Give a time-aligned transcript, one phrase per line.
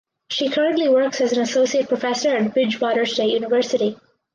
[0.31, 3.99] She currently works as an associate professor at Bridgewater State University.